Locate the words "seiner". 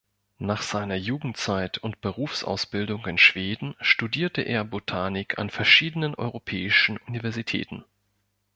0.63-0.95